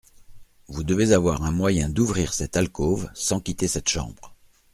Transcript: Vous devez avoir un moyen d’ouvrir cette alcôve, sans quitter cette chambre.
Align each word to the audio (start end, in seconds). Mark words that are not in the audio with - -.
Vous 0.67 0.81
devez 0.83 1.13
avoir 1.13 1.43
un 1.43 1.51
moyen 1.51 1.87
d’ouvrir 1.87 2.33
cette 2.33 2.57
alcôve, 2.57 3.07
sans 3.13 3.39
quitter 3.39 3.67
cette 3.67 3.87
chambre. 3.87 4.33